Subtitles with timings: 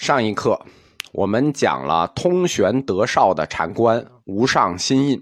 [0.00, 0.58] 上一课
[1.12, 5.20] 我们讲了通玄德绍的禅观无上心印，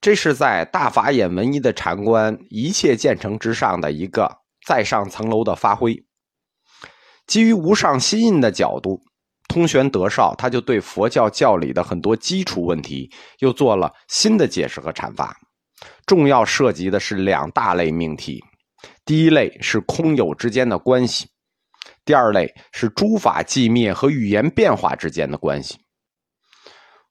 [0.00, 4.30] 这是在大法眼文一的禅观一切建成之上的一个
[4.64, 6.00] 再上层楼的发挥。
[7.26, 9.00] 基于无上心印的角度，
[9.48, 13.10] 通玄德绍他就对佛教教理的很多基础问题
[13.40, 15.36] 又做了新的解释和阐发。
[16.06, 18.40] 重要涉及的是两大类命题，
[19.04, 21.26] 第一类是空有之间的关系。
[22.06, 25.76] 第二类是诸法寂灭和语言变化之间的关系，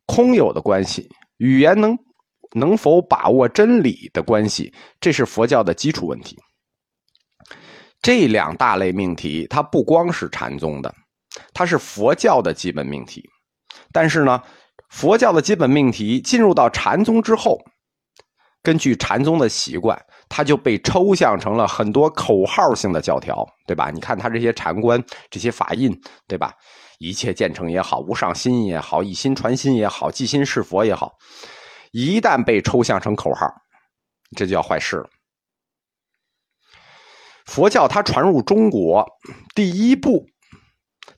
[0.08, 1.96] 空有的关系，语言能
[2.54, 6.38] 能否把握真理的关系，这是佛教的基础问题。
[8.02, 10.94] 这两大类命题，它不光是禅宗的，
[11.54, 13.22] 它是佛教的基本命题。
[13.92, 14.42] 但是呢，
[14.90, 17.60] 佛教的基本命题进入到禅宗之后，
[18.66, 19.98] 根据禅宗的习惯。
[20.28, 23.92] 它就被抽象成了很多口号性的教条，对吧？
[23.92, 25.96] 你看他这些禅观、这些法印，
[26.28, 26.52] 对吧？
[26.98, 31.14] 一切建成也好，无上心也好，一心传心也好，即心是佛也好，
[31.92, 33.48] 一旦被抽象成口号，
[34.36, 35.08] 这就要坏事了。
[37.46, 39.06] 佛教它传入中国
[39.54, 40.26] 第一步，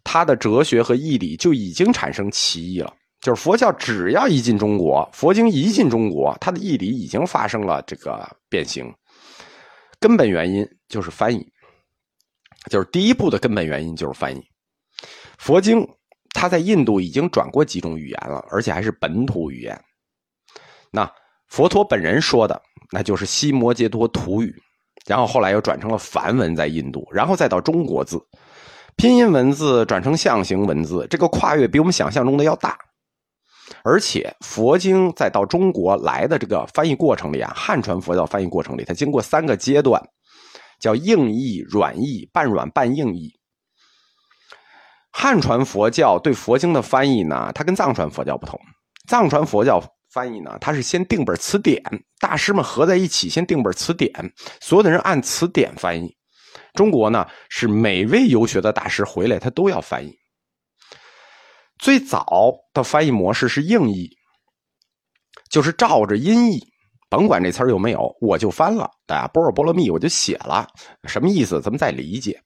[0.03, 2.94] 它的哲学和义理就已经产生歧义了。
[3.19, 8.93] 就是佛教只要一进中国，佛经一进中国，它的义理已经发生了这个变形。
[9.99, 11.45] 根本原因就是翻译，
[12.69, 14.41] 就是第一步的根本原因就是翻译。
[15.39, 15.88] 佛经
[16.33, 19.79] 它在印度已经转过几种语言了，而且还是本土语言。
[20.91, 21.11] 那
[21.47, 24.55] 佛陀本人说的，那就是西摩揭多土语，
[25.07, 28.21] 然后后来又转成了梵文在印度，然后再到中国字，
[28.95, 32.77] 拼音文字转成象形文字，这个跨越比我们想象中的要大。
[33.88, 40.02] 而且佛经再到中国来的这个翻译过程里啊，汉传佛教翻译过程里，它经过三个阶段，
[40.77, 43.31] 叫硬译、软译、半软半硬译。
[45.09, 48.59] 汉传佛教对佛经的翻译呢，它跟藏传佛教不同。
[49.07, 51.81] 藏传佛教翻译呢，它是先定本词典，
[52.19, 54.12] 大师们合在一起先定本词典，
[54.59, 56.13] 所有的人按词典翻译。
[56.73, 60.13] 中国呢，是每位游学的大师回来，他都要翻译。
[61.79, 62.25] 最早
[62.73, 64.09] 的翻译模式是硬译，
[65.49, 66.59] 就是照着音译，
[67.09, 68.89] 甭管这词儿有没有，我就翻了。
[69.05, 70.67] 大家波若波罗蜜我就写了，
[71.07, 71.61] 什么意思？
[71.61, 72.39] 咱们再理解。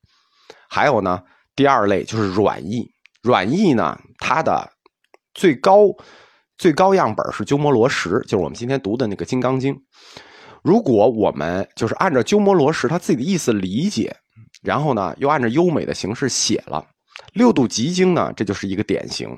[0.69, 1.21] 还有呢，
[1.55, 2.85] 第二类就是软译，
[3.23, 4.69] 软译呢，它的
[5.33, 5.87] 最高
[6.57, 9.73] 最高样本是鸠摩罗什，就是我们今天读的那个《金刚经》。
[10.63, 14.15] 如果我们就是按照鸠摩罗什他自己的意思理解，
[14.61, 16.85] 然后呢，又按照优美的形式写了。
[17.33, 19.29] 六度集经呢，这就是一个典型。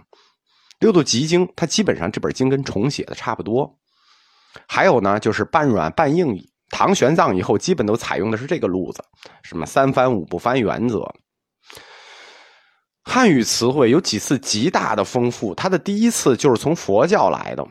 [0.79, 3.71] 六度集经，它基本上这本经跟重写的差不多。
[4.67, 6.35] 还有呢，就是半软半硬。
[6.69, 9.03] 唐玄奘以后，基本都采用的是这个路子，
[9.43, 11.07] 什么三翻五不翻原则。
[13.03, 17.63] 汉语词汇有几次极大的丰富，它的第一次就是从佛教来的，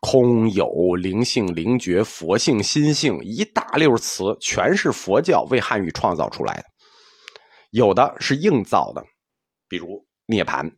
[0.00, 0.66] 空有
[0.96, 6.64] 灵性灵觉佛性心性一大溜词，全是佛教为汉语创造出来的。
[7.70, 9.04] 有的是硬造的，
[9.68, 10.68] 比如涅盘；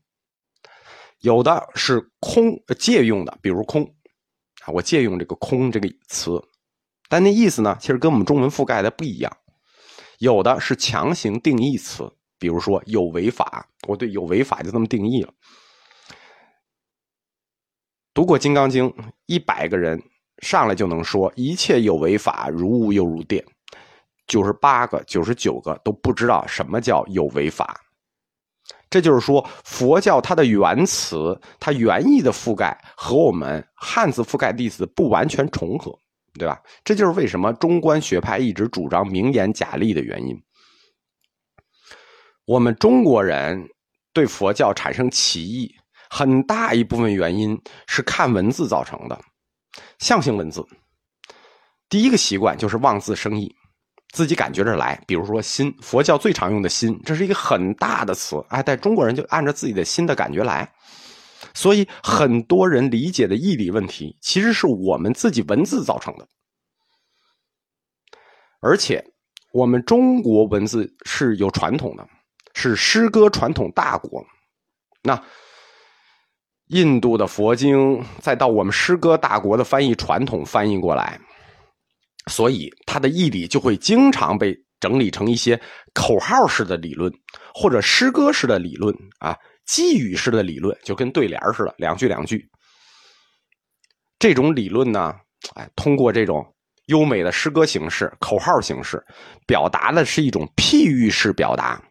[1.21, 3.83] 有的是空借用的，比如空
[4.65, 6.41] 啊，我借用这个“空”这个词，
[7.09, 9.37] 但那意思呢，其实跟我们中文覆盖的不一样。
[10.19, 12.09] 有的是强行定义词，
[12.39, 15.35] 比如说有为法，我对有为法就这么定义了。
[18.15, 18.89] 读过《金刚经》，
[19.27, 20.01] 一百个人
[20.43, 23.45] 上来就能说一切有为法，如雾又如电。
[24.27, 27.79] 九十八个、九十九个都不知道什么叫有为法，
[28.89, 35.93] 这就是说，佛教它的原词、它原意的覆盖和我们汉字覆盖的意思不完全重合，
[36.35, 36.61] 对吧？
[36.85, 40.37] 这就是为什么中观学派一直主张名言假立的原因。
[42.45, 43.69] 我们中国人
[44.13, 45.75] 对佛教产生歧义，
[46.11, 49.19] 很大一部分原因是看文字造成的，
[49.99, 50.65] 象形文字。
[51.89, 53.55] 第一个习惯就是望字生义。
[54.13, 60.71] 自己感觉着来，比如说“心”，佛教最常用的“心”，这是一个很大的词，哎，但中国人就按照自己的心的感觉来，
[61.55, 66.29] 所以很多人理解的义理问题，其实是我们自己文字造成的。
[68.61, 69.03] 而且，
[69.53, 72.07] 我们中国文字是有传统的，
[72.53, 74.23] 是诗歌传统大国。
[75.03, 75.21] 那
[76.69, 81.19] 印度的佛经，再到我们诗歌大国的翻译传统翻译过来。
[82.31, 85.61] 所以，他的义理就会经常被整理成一些
[85.93, 87.13] 口号式的理论，
[87.55, 89.37] 或者诗歌式的理论啊，
[89.67, 92.49] 寄语式的理论，就跟对联似的，两句两句。
[94.19, 95.15] 这种理论呢，
[95.55, 96.45] 哎，通过这种
[96.87, 99.05] 优美的诗歌形式、口号形式，
[99.47, 101.83] 表达的是一种譬喻式表达，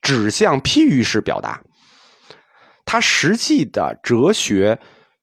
[0.00, 1.60] 指向譬喻式表达。
[2.84, 4.78] 它实际的哲学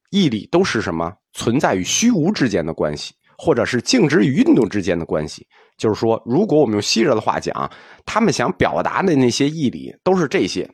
[0.09, 1.13] 义理都是什么？
[1.33, 5.47] 存在与虚无之间的关系，或者是静止与运动之间的关系。
[5.77, 7.71] 就是说，如果我们用希热的话讲，
[8.06, 10.69] 他们想表达的那些义理都是这些：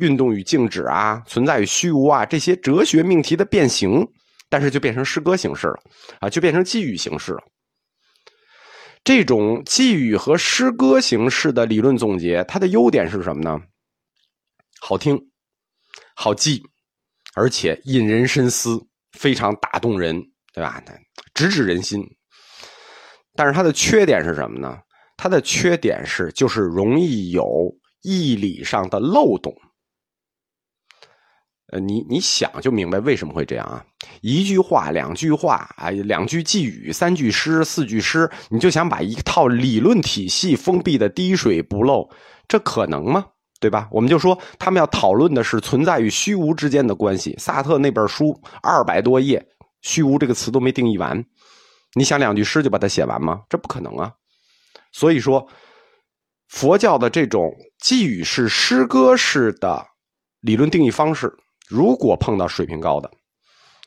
[0.00, 4.06] 运动与静止啊，存在与虚无啊，这些哲学命题的变形，
[4.50, 5.80] 但是就变成诗歌形式了
[6.20, 7.40] 啊，就变成寄语形式了。
[9.02, 13.58] 这种寄语和诗歌形式的理论总结，它的优点是什么呢？
[14.80, 15.18] 好听，
[16.14, 16.62] 好记，
[17.34, 18.78] 而且引人深思，
[19.12, 20.22] 非常打动人，
[20.54, 20.82] 对吧？
[21.34, 22.02] 直指人心。
[23.34, 24.78] 但是它的缺点是什么呢？
[25.16, 27.44] 它的缺点是就是容易有
[28.02, 29.52] 义理上的漏洞。
[31.72, 33.84] 呃，你你想就明白为什么会这样啊？
[34.20, 42.08] 一句话、两句话啊，两句寄语、三句诗、四句诗，你就想把一套理论体系封闭的滴水不漏，
[42.46, 43.26] 这可能吗？
[43.60, 43.88] 对吧？
[43.90, 47.34] 我们就说他们要讨论的是存在与虚无之间的关系。
[47.38, 49.44] 萨特那本书二百多页，
[49.84, 51.22] 虚无这个词都没定义完，
[51.92, 53.42] 你想两句诗就把它写完吗？
[53.50, 54.10] 这不可能啊！
[54.92, 55.46] 所以说，
[56.48, 59.86] 佛教的这种寄语式、诗歌式的
[60.40, 61.30] 理论定义方式。
[61.68, 63.10] 如果碰到水平高的，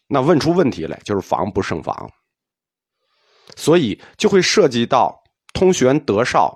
[0.08, 2.10] 那问出问题来就是防不胜防，
[3.56, 5.20] 所以就会涉及到
[5.54, 6.56] 通玄德绍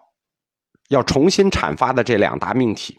[0.89, 2.95] 要重新阐发的这两大命题，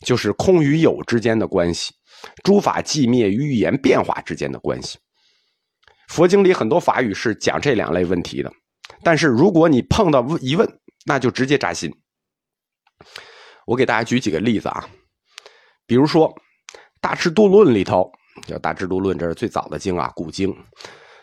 [0.00, 1.94] 就是空与有之间的关系，
[2.42, 4.98] 诸法寂灭与语言变化之间的关系。
[6.08, 8.52] 佛经里很多法语是讲这两类问题的，
[9.02, 10.68] 但是如果你碰到疑问，
[11.04, 11.92] 那就直接扎心。
[13.66, 14.88] 我给大家举几个例子啊，
[15.86, 16.34] 比如说。
[16.98, 18.10] 大智度论里头
[18.48, 20.52] 叫大智度论，这是最早的经啊，古经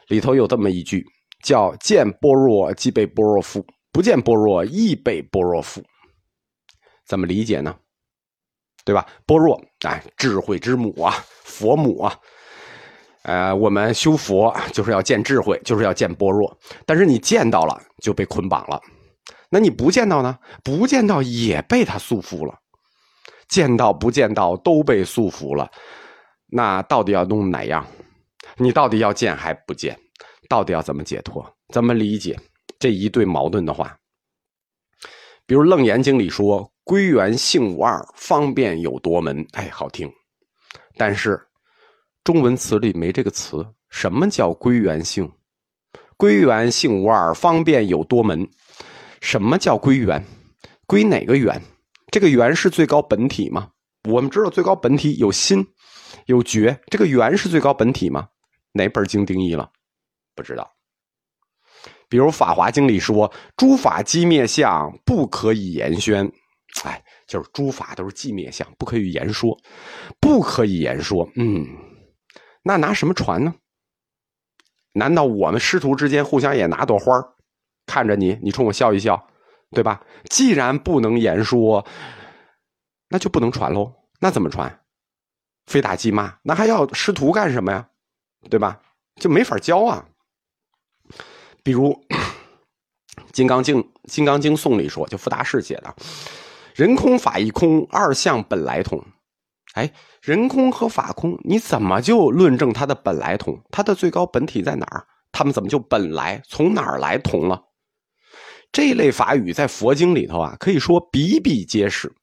[0.07, 1.03] 里头有这么一句，
[1.43, 5.83] 叫见般若即被般若覆，不见般若亦被般若覆。
[7.05, 7.75] 怎么理解呢？
[8.85, 9.05] 对吧？
[9.25, 11.11] 般若哎，智慧之母啊，
[11.43, 12.17] 佛母啊。
[13.23, 16.57] 呃，我们修佛就是要见智慧，就是要见般若。
[16.85, 18.81] 但是你见到了就被捆绑了，
[19.49, 20.37] 那你不见到呢？
[20.63, 22.59] 不见到也被他束缚了。
[23.47, 25.69] 见到不见到都被束缚了，
[26.47, 27.85] 那到底要弄哪样？
[28.57, 29.97] 你到底要见还不见？
[30.49, 31.45] 到底要怎么解脱？
[31.71, 32.39] 怎么理解
[32.79, 33.95] 这一对矛盾的话？
[35.45, 40.11] 比如《楞严经》里说“归元性无二，方便有多门”，哎，好听。
[40.97, 41.39] 但是
[42.23, 43.65] 中文词里没这个词。
[43.89, 45.29] 什么叫归元性？
[46.17, 48.49] 归元性无二，方便有多门。
[49.21, 50.23] 什么叫归元？
[50.87, 51.61] 归哪个元？
[52.11, 53.69] 这个元是最高本体吗？
[54.09, 55.65] 我们知道最高本体有心，
[56.25, 56.79] 有觉。
[56.87, 58.27] 这个元是最高本体吗？
[58.71, 59.69] 哪本经定义了？
[60.35, 60.69] 不知道。
[62.09, 66.31] 比如《法华经》里说：“诸法寂灭相，不可以言宣。”
[66.83, 69.57] 哎，就是诸法都是寂灭相，不可以言说，
[70.19, 71.27] 不可以言说。
[71.35, 71.65] 嗯，
[72.63, 73.55] 那拿什么传呢？
[74.93, 77.35] 难道我们师徒之间互相也拿朵花
[77.85, 79.27] 看着你，你冲我笑一笑？
[79.71, 80.03] 对吧？
[80.29, 81.85] 既然不能言说，
[83.09, 83.91] 那就不能传喽。
[84.19, 84.81] 那怎么传？
[85.65, 87.89] 非打即骂，那还要师徒干什么呀？
[88.49, 88.81] 对吧？
[89.15, 90.05] 就没法教啊。
[91.63, 91.91] 比如
[93.31, 95.95] 《金刚经》《金刚经颂》里说，就傅大士写的
[96.75, 99.03] ：“人空法亦空，二相本来同。”
[99.73, 99.91] 哎，
[100.21, 103.59] 人空和法空，你怎么就论证它的本来同？
[103.71, 105.05] 它的最高本体在哪儿？
[105.31, 107.61] 他们怎么就本来从哪儿来同了？
[108.71, 112.13] 这类法语在佛经里头啊，可以说比比皆是。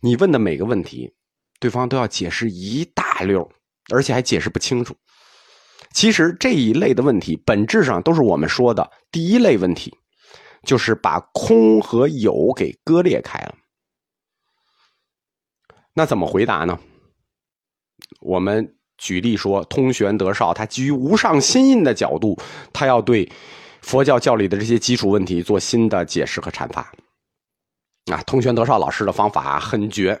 [0.00, 1.12] 你问的每个问题，
[1.58, 3.46] 对方都要解释一大溜，
[3.92, 4.94] 而且还解释不清楚。
[5.92, 9.94] 其实这一类的问题，本质上都是我们说的第一类问题，
[10.64, 13.54] 就是把空和有给割裂开了。
[15.94, 16.78] 那怎么回答呢？
[18.20, 22.38] 我们举例说，通玄德绍他基于无上心印的角度，
[22.72, 23.30] 他要对。
[23.82, 26.82] 佛教教理的这些基础问题做新的解释和阐发，
[28.12, 30.20] 啊，通玄德绍老师的方法很绝。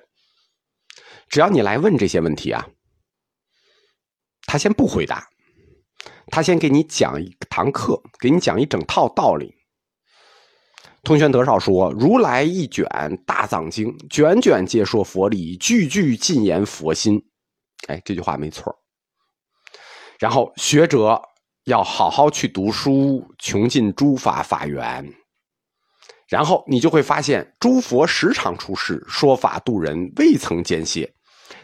[1.28, 2.66] 只要你来问这些问题啊，
[4.46, 5.28] 他先不回答，
[6.28, 9.54] 他先给你讲一堂课，给你讲一整套道理。
[11.02, 12.86] 通玄德绍说：“如来一卷
[13.26, 17.22] 大藏经，卷卷皆说佛理，句句尽言佛心。”
[17.88, 18.74] 哎，这句话没错。
[20.18, 21.20] 然后学者。
[21.64, 25.06] 要好好去读书，穷尽诸法法源，
[26.26, 31.12] 然后你就会发现，诸佛时常出世，说法度人，未曾间歇，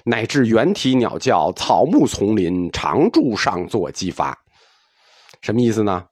[0.05, 4.39] 乃至猿啼鸟叫，草木丛林，常住上座激发。
[5.41, 6.05] 什么意思呢？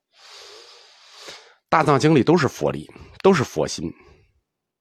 [1.68, 2.90] 大藏经里都是佛理，
[3.24, 3.90] 都是佛心。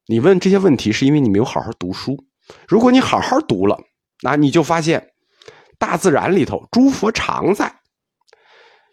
[0.06, 2.18] 你问这些问题，是因为你没有好好读书。
[2.68, 3.80] 如果你好好读了，
[4.22, 5.14] 那你就发现，
[5.80, 7.74] 大自然里头诸佛常在，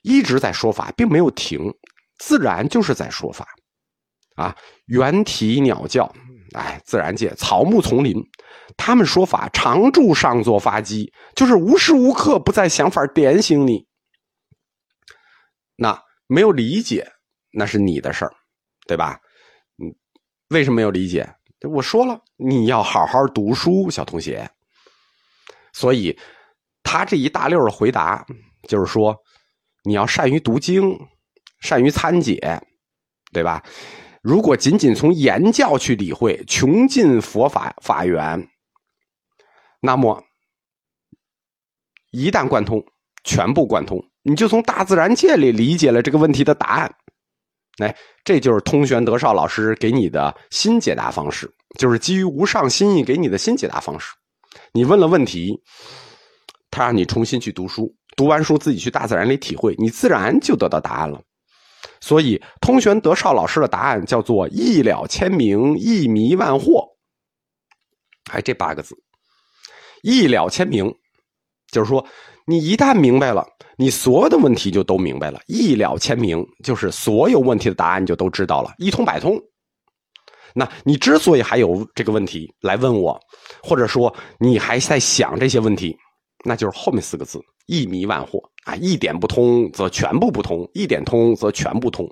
[0.02, 1.75] 一直在说法，并没有停，
[2.19, 3.49] 自然就是在说法，
[4.37, 6.14] 啊，猿啼鸟叫，
[6.54, 8.23] 哎，自然界草木丛林，
[8.76, 13.88] 他们说法常住上座发机，就是无时无刻不在想法点醒你。
[15.75, 17.11] 那没有理解，
[17.52, 18.33] 那是你的事儿，
[18.87, 19.19] 对吧？
[20.50, 21.28] 为什么没有理解？
[21.69, 24.49] 我说了，你要好好读书，小同学。
[25.73, 26.19] 所以，
[26.83, 28.26] 他这一大溜的回答，
[28.69, 29.16] 就是说，
[29.85, 30.99] 你要善于读经，
[31.61, 32.61] 善于参解，
[33.33, 33.62] 对吧？
[34.23, 38.49] 如果仅仅从言教去理会，穷尽佛法法源，
[39.80, 40.25] 那么
[42.11, 42.85] 一旦贯通，
[43.23, 44.04] 全部贯通。
[44.23, 46.95] 你就从大自然界里理解了这个问题的答案，
[47.80, 54.12] 来，这就是通玄德少老师给你的新解答方式，就是基于无上心意给你的新解答方式。
[54.72, 55.60] 你问了问题，
[56.70, 61.20] 他让你重新去读书，读完书自己去大自然里体会，你自然就得到答案了。
[62.00, 66.87] 所以，通玄德少老师的答案叫做“一了千明，一迷万惑”。
[68.30, 68.94] 哎，这八个字
[70.02, 70.94] ，“一了千明”，
[71.72, 72.06] 就是说。
[72.46, 73.46] 你一旦明白了，
[73.80, 79.40] 你所有的问题就都明白了，一了千明，就是所有问题的答案就都知道了，一通百通。
[80.54, 83.18] 那你之所以还有这个问题来问我，
[83.62, 85.96] 或者说你还在想这些问题，
[86.44, 88.76] 那就是后面四个字：一迷万惑啊！
[88.76, 92.06] 一点不通则全部不通，一点通则全部通。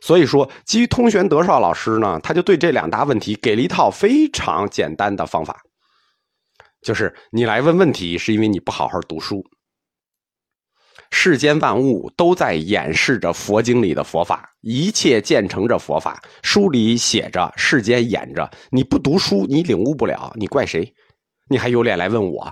[0.00, 5.60] 所以说，基于通玄德少老师呢，他就对这两大问题给了一套非常简单的方法。
[6.80, 9.44] 就是你来问问题，是因为你不好好读书。
[11.10, 16.22] 世间万物都在演示着佛经里的佛法，一切建成着佛法。
[16.42, 18.50] 书里写着，世间演着。
[18.70, 20.92] 你不读书，你领悟不了，你怪谁？
[21.48, 22.50] 你还有脸来问我，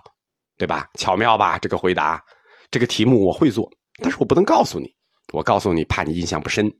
[0.56, 0.88] 对吧？
[0.94, 1.58] 巧妙吧？
[1.58, 2.22] 这个回答，
[2.70, 3.70] 这个题目我会做，
[4.02, 4.92] 但是我不能告诉你。
[5.32, 6.70] 我告诉你，怕你印象不深。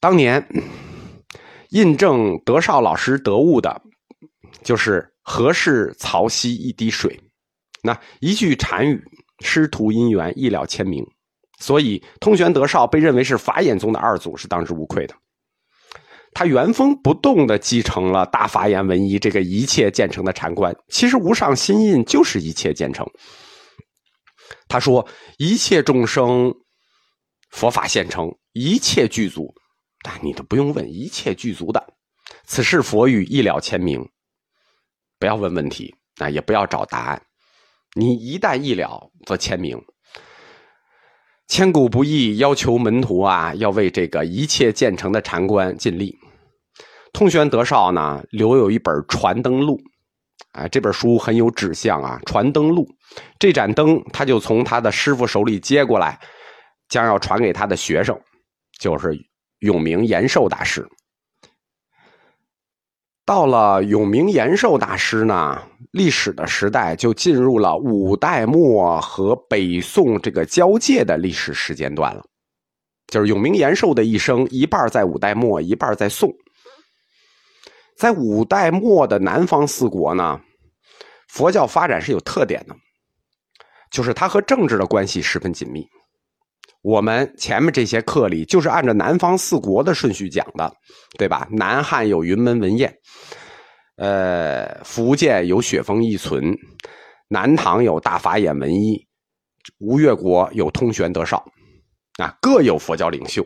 [0.00, 0.46] 当年
[1.70, 3.80] 印证德少老师得悟的，
[4.62, 5.06] 就是。
[5.30, 7.20] 何事曹溪一滴水？
[7.82, 8.98] 那一句禅语，
[9.40, 11.04] 师徒姻缘一了千明。
[11.60, 15.14] 所以通玄德少被认为是法眼宗的二祖，是当之无愧的。
[16.32, 20.76] 他原封不动的继承了大法眼文一这个一切建成的禅观。
[20.88, 23.04] 其实无上心印就是一切建成。
[24.68, 25.06] 他说
[25.38, 26.54] ：“一切众生，
[27.50, 29.52] 佛法现成，一切具足。”
[30.04, 31.84] 但你都不用问，一切具足的。
[32.44, 34.08] 此事佛语一了千明。
[35.18, 37.20] 不要问问题啊，也不要找答案。
[37.94, 39.80] 你一旦意了，则签名。
[41.46, 46.14] 千古不易，要求门徒啊，要为这个一切建成的禅观尽力。
[47.12, 49.78] 通玄德绍呢，留有一本《传灯录》，
[50.52, 52.84] 啊，这本书很有指向啊，《传灯录》
[53.38, 56.20] 这盏灯，他就从他的师傅手里接过来，
[56.90, 58.20] 将要传给他的学生，
[58.78, 59.18] 就是
[59.60, 60.86] 永明延寿大师。
[63.28, 72.24] 到了永明延寿大师呢，历史的时代就进入了五代末和北宋这个交界的历史时间段了。
[73.08, 76.32] 就是永明延寿的一生，一半在五代末，一半在宋。
[77.98, 80.40] 在五代末的南方四国呢，
[81.28, 82.74] 佛教发展是有特点的，
[83.90, 85.86] 就是它和政治的关系十分紧密。
[86.82, 90.72] 我们前面这些课里就是按照南方四国的顺序讲的，
[91.18, 91.46] 对吧？
[91.50, 92.94] 南汉有云门文彦，
[93.96, 96.56] 呃，福建有雪峰一存，
[97.28, 99.04] 南唐有大法眼文一，
[99.78, 101.44] 吴越国有通玄德绍，
[102.18, 103.44] 啊，各有佛教领袖，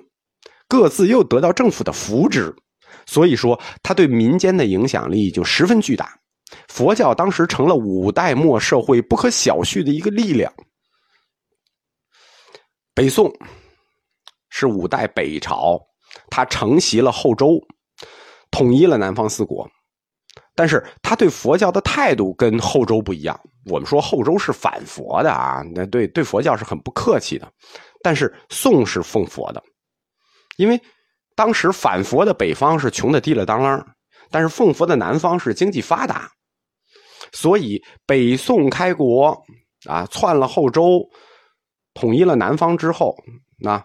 [0.69, 2.55] 各自又得到政府的扶植，
[3.07, 6.15] 所以说他对民间的影响力就十分巨大。
[6.69, 10.53] 佛教当时成了五代末社会不可小觑的一个力量。
[12.95, 13.33] 北宋
[14.51, 15.81] 是五代北朝，
[16.29, 17.59] 他承袭了后周，
[18.51, 19.67] 统一了南方四国。
[20.55, 23.39] 但是他对佛教的态度跟后周不一样。
[23.71, 27.51] 我们说后周是反佛的啊，那对对佛教是很不客气的。
[28.03, 29.63] 但是宋是奉佛的，
[30.59, 30.79] 因为
[31.35, 33.83] 当时反佛的北方是穷的滴了当啷，
[34.31, 36.31] 但是奉佛的南方是经济发达，
[37.33, 39.35] 所以北宋开国
[39.89, 41.01] 啊，篡了后周。
[41.95, 43.17] 统一了南方之后，
[43.59, 43.83] 那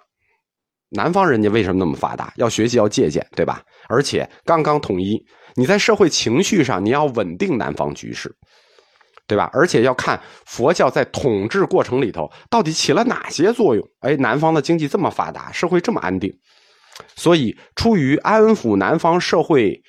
[0.90, 2.32] 南方人家为什么那么发达？
[2.38, 3.62] 要学习，要借鉴，对吧？
[3.90, 5.22] 而且刚刚统一，
[5.56, 8.34] 你在社会情绪上你要稳定南方局势，
[9.28, 9.50] 对吧？
[9.52, 13.86] 而且要看佛教在统治过程里头到底起了哪些作用。
[14.00, 16.34] 哎，南方的经济这么发达，社会这么安定，
[17.16, 19.82] 所以出于安抚南方社会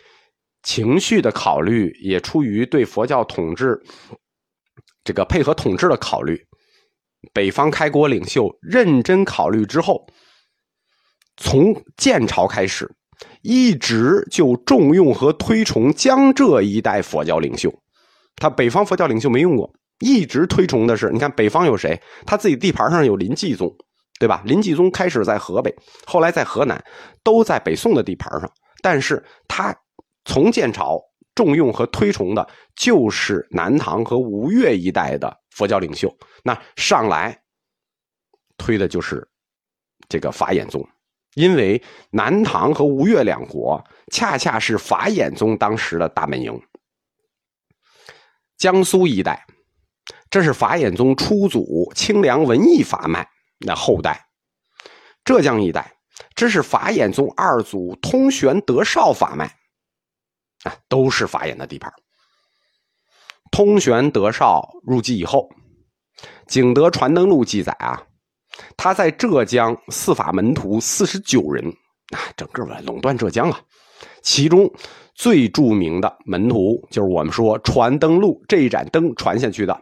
[0.65, 3.81] 情绪的考虑，也出于对佛教统治
[5.05, 6.45] 这个配合统治的考虑，
[7.33, 10.07] 北方开国领袖认真考虑之后，
[11.37, 12.91] 从建朝开始，
[13.43, 17.73] 一直就重用和推崇江浙一带佛教领袖。
[18.37, 19.71] 他北方佛教领袖没用过，
[20.01, 22.01] 一直推崇的是，你看北方有谁？
[22.25, 23.69] 他自己地盘上有林济宗，
[24.21, 24.43] 对吧？
[24.45, 25.75] 林济宗开始在河北，
[26.07, 26.83] 后来在河南，
[27.23, 28.51] 都在北宋的地盘上。
[28.81, 29.75] 但是他
[30.25, 31.01] 从建朝
[31.39, 37.41] 重用和推崇的就是南唐和吴越一带的佛教领袖，那上来
[38.57, 39.25] 推的就是
[40.09, 40.85] 这个法眼宗，
[41.35, 41.81] 因为
[42.11, 43.81] 南唐和吴越两国
[44.11, 46.61] 恰恰是法眼宗当时的大本营。
[48.57, 49.47] 江苏一带，
[50.29, 53.25] 这是法眼宗初祖清凉文艺法脉
[53.61, 54.15] 那后代；
[55.23, 55.95] 浙江一带，
[56.35, 59.49] 这是法眼宗二祖通玄德绍法脉，
[60.65, 61.93] 啊，都是法眼的地盘。
[63.51, 65.49] 通玄德绍入籍以后，
[66.47, 68.03] 《景德传灯录》记载啊，
[68.77, 71.67] 他在浙江四法门徒四十九人，
[72.15, 73.61] 啊，整个垄断浙江啊，
[74.23, 74.71] 其中。
[75.15, 79.77] 最著名的门徒就是我们说传灯录这一盏灯传下去的，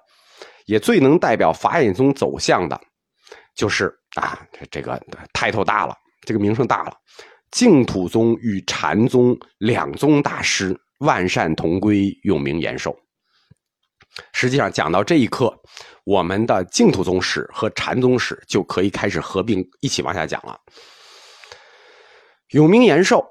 [0.64, 2.80] 也最能代表法眼宗走向的，
[3.54, 4.40] 就是啊，
[4.70, 4.98] 这个
[5.34, 6.96] 抬头大了，这个名声大了，
[7.50, 12.96] 净土宗与禅宗两宗大师万善同归，永明延寿。
[14.32, 15.54] 实际上讲到这一刻，
[16.04, 20.58] 我们的净土宗史和禅宗史就可以开始合并一起往下讲了。
[22.50, 23.28] 永明延寿。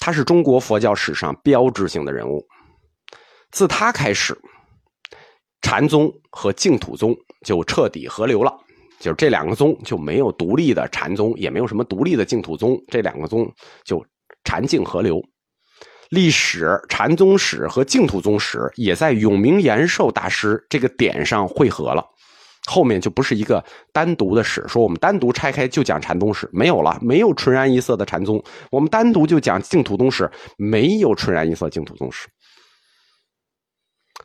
[0.00, 2.46] 他是中国佛教史上标志性的人物，
[3.52, 4.36] 自他开始，
[5.62, 7.16] 禅宗和净土宗
[7.46, 8.52] 就彻底合流了，
[8.98, 13.50] 就是这两个宗就没有独立的禅宗，也没有什么独立的净土宗，这两个宗
[13.84, 14.04] 就
[14.44, 15.22] 禅净合流。
[16.10, 22.04] 历史禅宗史和净土宗史也在永明延寿大师这个点上汇合了。
[22.66, 28.42] 后面就不是一个单独的史，说我们单独拆开就讲禅宗史，没有了，没有纯然一色的禅宗。
[28.70, 32.26] 我们单独就讲净土宗史，没有纯然一色净土宗史。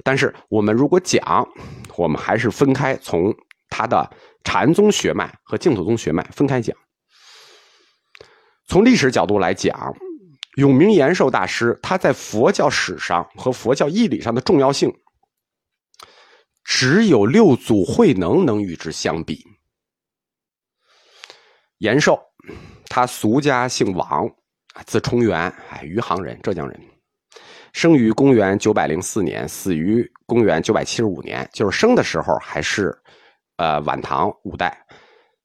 [0.06, 1.46] 但是我们如果讲，
[1.98, 3.36] 我们还是分开从
[3.80, 4.12] 他的
[4.44, 6.76] 禅宗血脉和净土宗血脉分开讲。
[8.68, 9.96] 从历史角度来讲，
[10.58, 14.94] 永明延寿大师他在佛教史上和佛教义理上的重要性。
[16.66, 19.42] 只有六祖慧能能与之相比。
[21.78, 22.20] 延寿，
[22.90, 24.30] 他俗家姓王，
[24.86, 26.78] 字冲元，哎，余杭人，浙江人，
[27.72, 32.96] 生于公元九百零四年，死于公元九百七十五年，就是生的时候还是，
[33.60, 34.86] 呃，晚唐五代，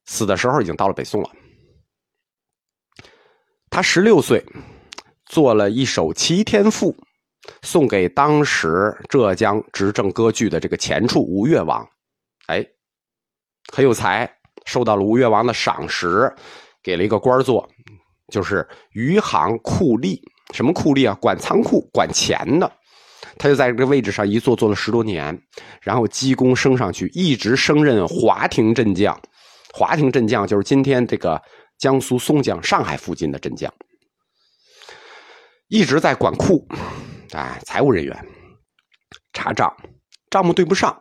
[0.05, 1.29] 死的时候已经到了北宋了。
[3.69, 4.41] 他十六岁，
[5.25, 6.93] 做了一首《齐天赋》。
[7.61, 11.85] 送给当时浙江执政割据的这个前处吴越王，
[12.47, 12.65] 哎，
[13.71, 14.33] 很有才，
[14.65, 16.33] 受到了吴越王的赏识，
[16.81, 17.69] 给了一个官做，
[18.31, 20.17] 就是余杭库吏。
[20.53, 21.15] 什么库吏啊？
[21.21, 22.71] 管仓库、管钱的。
[23.37, 25.37] 他就在这个位置上一坐，坐了十多年，
[25.81, 29.19] 然后积功升上去，一直升任华亭镇将。
[29.73, 31.41] 华亭镇将就是今天这个
[31.77, 33.73] 江苏松江、上海附近的镇将，
[35.67, 36.65] 一直在管库。
[37.31, 38.25] 哎，财务人员
[39.33, 39.69] 查账，
[40.29, 40.97] 账目对不上，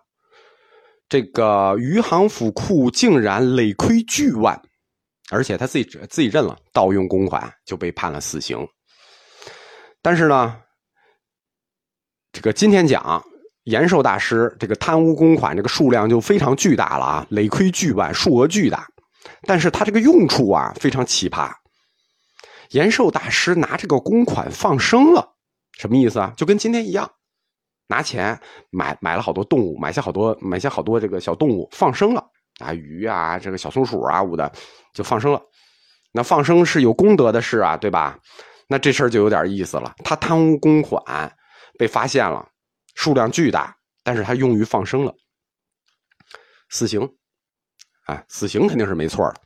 [1.09, 4.61] 这个余杭府库竟然累亏巨万，
[5.31, 8.67] 而且他自己自己认了盗用公款，就被判了死刑。
[10.03, 10.61] 但是呢，
[12.35, 13.25] 这个今天讲
[13.63, 18.89] 延寿大师这个贪污公款，这个数量就非常巨大了啊，累亏巨万，数额巨大。
[19.47, 21.53] 但是他这个用处啊非常奇葩，
[22.71, 25.37] 延寿大师拿这个公款放生了。
[25.79, 26.33] 什么意思啊？
[26.37, 27.09] 就跟今天一样，
[27.87, 28.39] 拿钱
[28.71, 32.25] 买买了好多动物，买下好多买下好多这个小动物放生了
[32.59, 34.51] 啊，鱼啊，这个小松鼠啊，我的
[34.93, 35.41] 就放生了。
[36.13, 38.19] 那放生是有功德的事啊，对吧？
[38.67, 39.95] 那这事儿就有点意思了。
[40.03, 41.33] 他贪污公款
[41.79, 42.49] 被发现了，
[42.95, 45.15] 数量巨大，但是他用于放生了，
[46.71, 47.09] 死刑
[48.07, 49.41] 啊，死刑肯定是没错的。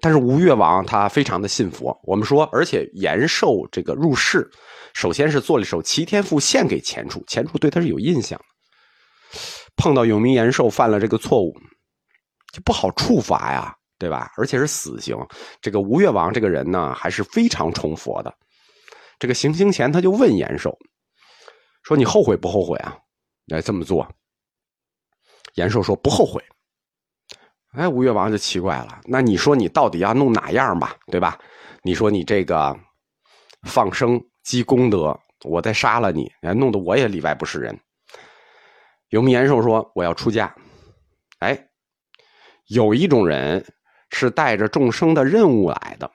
[0.00, 4.50] 但是吴越王他非常的信佛，我们说，而且延寿这个入世。
[4.92, 8.40] 首先是做了一首《齐天赋》献给钱楚，钱楚对他是有印象。
[9.76, 11.52] 碰到永明延寿犯了这个错误，
[12.52, 14.30] 就不好处罚呀，对吧？
[14.36, 15.16] 而且是死刑。
[15.60, 18.32] 这个吴越王这个人呢，还是非常崇佛的。
[19.18, 20.76] 这个行刑前，他就问延寿
[21.84, 22.98] 说：“你后悔不后悔啊？
[23.46, 24.06] 来这么做？”
[25.54, 26.44] 延寿说：“不后悔。”
[27.72, 30.96] 哎，吴越王就奇怪了：“那你说你到底要弄哪样吧？
[31.06, 31.38] 对吧？
[31.82, 32.76] 你说你这个
[33.62, 37.80] 放生。”积功德我再杀了你，弄得我也里外不是人。
[39.08, 40.54] 永明延寿说：“我要出家。”
[41.40, 41.66] 哎，
[42.66, 43.64] 有一种人
[44.10, 46.10] 是带着众生的任务来的，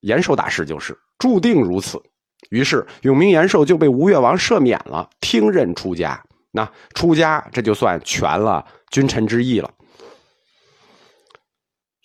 [0.00, 1.98] 延寿大师就是注定如此。
[2.50, 6.22] 于是永明延寿就被吴越王赦免了，听任出家。
[6.50, 9.70] 那出家这就算全了君臣之义了。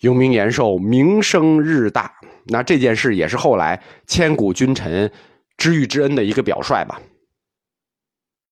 [0.00, 2.12] 永明延寿名声日大，
[2.46, 5.10] 那这件事也是后来千古君臣
[5.56, 7.00] 知遇之恩的一个表率吧。